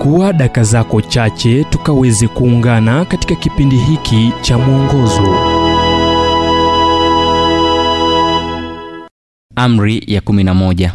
chukua 0.00 0.32
daka 0.32 0.62
zako 0.64 1.00
chache 1.00 1.64
tukaweze 1.64 2.28
kuungana 2.28 3.04
katika 3.04 3.34
kipindi 3.34 3.76
hiki 3.76 4.32
cha 4.40 4.58
mwongozo 4.58 5.34
Amri 9.56 10.04
ya 10.06 10.20
kumi 10.20 10.44
na 10.44 10.54
moja. 10.54 10.94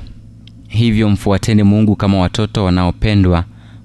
Hivyo 0.68 1.10
mfuateni 1.10 1.63
Mungu 1.63 1.96
kama 1.96 2.18
watoto 2.20 2.63
wanaopendwa, 2.63 3.44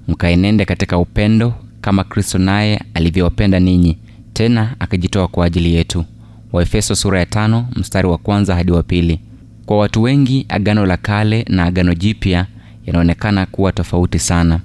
mkaenende 0.09 0.65
katika 0.65 0.99
upendo 0.99 1.55
kama 1.81 2.05
Kristo 2.05 2.39
naye 2.39 2.81
alivyowapenda 2.95 3.61
ninyi, 3.61 3.99
tena 4.33 4.75
akajitoa 4.79 5.29
kwa 5.29 5.47
ajili 5.47 5.75
yetu. 5.75 6.05
Waefeso 6.53 6.95
sura 6.95 7.19
ya 7.19 7.27
tano 7.27 7.67
mstari 7.77 8.09
wa 8.09 8.19
kwanza 8.19 8.55
hadi 8.55 8.73
wa 8.73 8.83
pili. 8.83 9.21
Kwa 9.67 9.79
watu 9.79 10.03
wengi, 10.03 10.47
Agano 10.49 10.87
la 10.87 10.97
Kale 10.97 11.45
na 11.49 11.65
Agano 11.65 11.95
Jipya 11.95 12.47
yanaonekana 12.87 13.47
kuwa 13.47 13.73
tofauti 13.73 14.19
sana. 14.19 14.61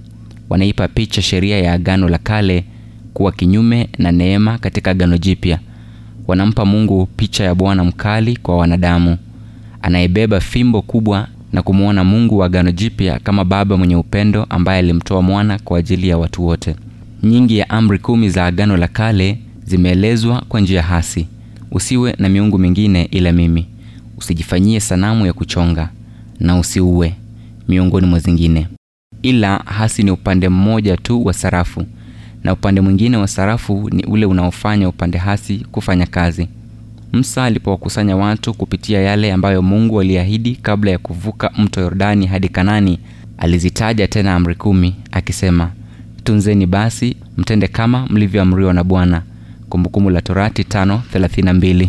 Wanaipa 0.50 0.88
picha 0.88 1.22
sheria 1.22 1.58
ya 1.60 1.74
Agano 1.74 2.10
la 2.10 2.18
Kale 2.18 2.66
kuwa 3.14 3.32
kinyume 3.32 3.90
na 3.98 4.12
neema 4.12 4.58
katika 4.58 4.92
Agano 4.92 5.18
Jipya. 5.18 5.60
Wanampa 6.28 6.66
Mungu 6.66 7.06
picha 7.06 7.44
ya 7.44 7.56
Bwana 7.56 7.84
mkali 7.84 8.38
kwa 8.38 8.58
wanadamu 8.58 9.18
anayebeba 9.82 10.40
fimbo 10.40 10.82
kubwa 10.82 11.28
na 11.54 11.62
kumwona 11.62 12.04
Mungu 12.04 12.38
wa 12.38 12.46
Agano 12.46 12.72
Jipya 12.72 13.20
kama 13.20 13.46
baba 13.46 13.78
mwenye 13.78 13.96
upendo 13.96 14.44
ambaye 14.50 14.80
alimtoa 14.80 15.22
mwana 15.22 15.60
kwa 15.60 15.80
ajili 15.80 16.08
ya 16.10 16.18
watu 16.18 16.46
wote. 16.46 16.76
Nyingi 17.24 17.58
ya 17.58 17.70
amri 17.70 18.00
kumi 18.00 18.30
za 18.30 18.46
Agano 18.46 18.78
la 18.78 18.88
Kale 18.88 19.40
zimeelezwa 19.66 20.44
kwa 20.50 20.60
njia 20.62 20.84
hasi: 20.84 21.28
usiwe 21.72 22.16
na 22.20 22.30
miungu 22.30 22.58
mingine 22.60 23.04
ila 23.12 23.32
mimi, 23.32 23.66
usijifanyie 24.18 24.80
sanamu 24.80 25.26
ya 25.26 25.34
kuchonga, 25.34 25.90
na 26.40 26.60
usiue, 26.60 27.16
miongoni 27.68 28.08
mwa 28.08 28.20
zingine. 28.20 28.68
Ila 29.26 29.58
hasi 29.66 30.04
ni 30.04 30.12
upande 30.12 30.50
mmoja 30.50 30.98
tu 30.98 31.26
wa 31.26 31.34
sarafu, 31.34 31.86
na 32.44 32.54
upande 32.54 32.82
mwingine 32.82 33.18
wa 33.18 33.28
sarafu 33.28 33.90
ni 33.94 34.04
ule 34.04 34.26
unaofanya 34.26 34.90
upande 34.90 35.18
hasi 35.18 35.58
kufanya 35.72 36.06
kazi. 36.06 36.48
Musa 37.14 37.44
alipowakusanya 37.44 38.16
watu 38.16 38.54
kupitia 38.54 39.02
yale 39.02 39.34
ambayo 39.34 39.62
Mungu 39.62 40.02
aliahidi 40.02 40.56
kabla 40.56 40.92
ya 40.92 40.98
kuvuka 40.98 41.52
mto 41.58 41.82
Yordani 41.82 42.26
hadi 42.28 42.50
Kanani, 42.50 43.00
alizitaja 43.38 44.08
tena 44.08 44.36
amri 44.36 44.56
kumi 44.56 44.96
akisema, 45.12 45.72
tunzeni 46.24 46.66
basi 46.66 47.16
mtende 47.38 47.68
kama 47.68 48.08
mlivyoamriwa 48.10 48.74
na 48.74 48.84
Bwana. 48.84 49.22
Kumbukumbu 49.70 50.10
la 50.10 50.22
Torati 50.22 50.62
5:32. 50.64 51.88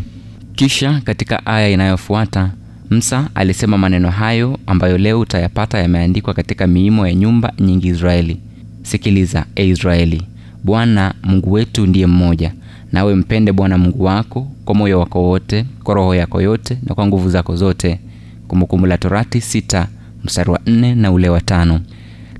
Kisha 0.54 1.00
katika 1.04 1.46
aya 1.46 1.68
inayofuata 1.68 2.50
Musa 2.90 3.28
alisema 3.34 3.78
maneno 3.78 4.10
hayo 4.10 4.58
ambayo 4.66 4.98
leo 4.98 5.20
utayapata 5.20 5.78
yameandikwa 5.78 6.34
katika 6.34 6.66
miimo 6.66 7.06
ya 7.06 7.14
nyumba 7.14 7.52
nyingi 7.60 7.88
Israeli. 7.88 8.40
Sikiliza 8.82 9.46
e 9.56 9.66
Israeli, 9.68 10.22
Bwana 10.64 11.14
Mungu 11.22 11.52
wetu 11.52 11.86
ndiye 11.86 12.06
mmoja 12.06 12.52
nawe 12.92 13.14
mpende 13.14 13.52
Bwana 13.52 13.78
Mungu 13.78 14.04
wako 14.04 14.48
kwa 14.64 14.74
moyo 14.74 15.00
wako 15.00 15.22
wote, 15.22 15.64
kwa 15.84 15.94
roho 15.94 16.14
yako 16.14 16.40
yote 16.42 16.78
na 16.86 16.94
kwa 16.94 17.06
nguvu 17.06 17.30
zako 17.30 17.56
zote. 17.56 18.00
Kumbukumbu 18.48 18.86
la 18.86 18.98
Torati 18.98 19.40
sita 19.40 19.88
mstari 20.24 20.50
wa 20.50 20.60
nne 20.66 20.94
na 20.94 21.12
ule 21.12 21.28
wa 21.28 21.40
tano. 21.40 21.80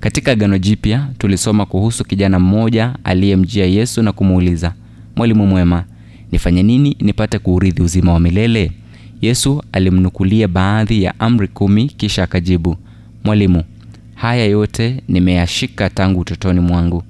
Katika 0.00 0.32
Agano 0.32 0.58
Jipya 0.58 1.08
tulisoma 1.18 1.66
kuhusu 1.66 2.04
kijana 2.04 2.38
mmoja 2.38 2.94
aliyemjia 3.04 3.66
Yesu 3.66 4.02
na 4.02 4.12
kumuuliza, 4.12 4.72
Mwalimu 5.16 5.46
mwema, 5.46 5.84
nifanye 6.32 6.62
nini 6.62 6.96
nipate 7.00 7.38
kuurithi 7.38 7.82
uzima 7.82 8.12
wa 8.12 8.20
milele? 8.20 8.72
Yesu 9.20 9.62
alimnukulia 9.72 10.48
baadhi 10.48 11.02
ya 11.02 11.20
amri 11.20 11.48
kumi 11.48 11.86
kisha 11.88 12.22
akajibu, 12.22 12.76
Mwalimu, 13.24 13.62
haya 14.14 14.44
yote 14.44 15.02
nimeyashika 15.08 15.90
tangu 15.90 16.20
utotoni 16.20 16.60
mwangu. 16.60 17.02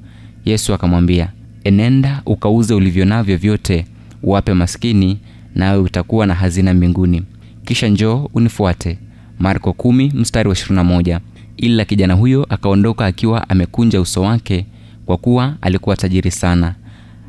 Yesu 0.44 0.74
akamwambia, 0.74 1.28
Enenda 1.64 2.22
ukauze 2.27 2.74
ulivyo 2.74 3.05
navyo 3.05 3.36
vyote, 3.36 3.86
uwape 4.22 4.55
maskini, 4.55 5.18
nawe 5.55 5.78
utakuwa 5.78 6.27
na 6.27 6.34
hazina 6.34 6.74
mbinguni. 6.74 7.22
Kisha 7.64 7.89
njoo 7.89 8.30
unifuate. 8.34 8.98
Marko 9.39 9.72
kumi 9.72 10.12
mstari 10.14 10.48
wa 10.48 10.55
21. 10.55 11.20
Ila 11.56 11.84
kijana 11.84 12.14
huyo 12.14 12.46
akaondoka 12.48 13.06
akiwa 13.06 13.48
amekunja 13.48 14.00
uso 14.00 14.22
wake, 14.22 14.66
kwa 15.06 15.16
kuwa 15.16 15.56
alikuwa 15.61 15.96
tajiri 15.96 16.30
sana. 16.30 16.74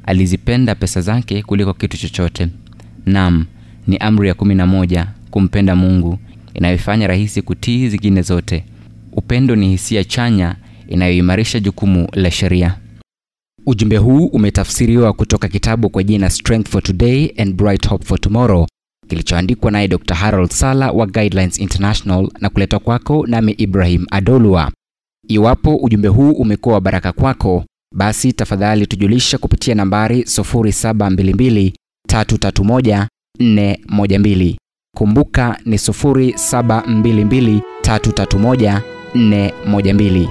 Alizipenda 0.06 0.76
pesa 0.76 1.02
zake 1.02 1.44
kuliko 1.44 1.74
kitu 1.74 1.98
chochote. 1.98 2.48
Naam, 3.06 3.46
ni 3.88 3.98
amri 3.98 4.28
ya 4.28 4.34
kumi 4.34 4.56
na 4.56 4.66
moja, 4.68 5.08
kumpenda 5.32 5.76
Mungu, 5.76 6.20
inayoifanya 6.54 7.08
rahisi 7.08 7.42
kutii 7.42 7.90
zingine 7.90 8.22
zote. 8.22 8.66
Upendo 9.12 9.56
ni 9.56 9.70
hisia 9.70 10.04
chanya 10.04 10.56
inayoimarisha 10.88 11.60
jukumu 11.60 12.08
la 12.14 12.32
sheria. 12.32 12.76
Ujumbe 13.66 13.98
huu 13.98 14.26
umetafsiriwa 14.26 15.14
kutoka 15.14 15.48
kitabu 15.48 15.90
kwa 15.90 16.04
jina 16.04 16.30
Strength 16.30 16.70
for 16.70 16.84
Today 16.84 17.32
and 17.38 17.56
Bright 17.56 17.88
Hope 17.88 18.06
for 18.06 18.22
Tomorrow 18.22 18.68
kilichoandikwa 19.08 19.72
naye 19.72 19.88
Dr. 19.88 20.14
Harold 20.16 20.50
Sala 20.52 20.92
wa 20.92 21.06
Guidelines 21.08 21.60
International 21.60 22.30
na 22.40 22.50
kuletwa 22.50 22.80
kwako 22.80 23.28
nami 23.28 23.52
Ibrahim 23.52 24.06
Adolwa. 24.12 24.72
Iwapo 25.28 25.76
ujumbe 25.76 26.08
huu 26.08 26.32
umekuwa 26.32 26.76
wa 26.76 26.82
baraka 26.82 27.12
kwako, 27.12 27.66
basi 27.96 28.34
tafadhali 28.34 28.88
tujulisha 28.88 29.38
kupitia 29.38 29.76
nambari 29.76 30.22
0722 30.22 31.72
331 32.10 33.08
412. 33.40 34.56
Kumbuka 34.98 35.58
ni 35.66 35.76
0722 35.78 37.62
331 37.82 38.82
412. 39.16 40.30